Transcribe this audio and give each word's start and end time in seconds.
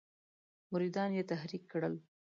مریدان 0.71 1.09
یې 1.17 1.23
تحریک 1.31 1.63
کړل. 1.71 1.93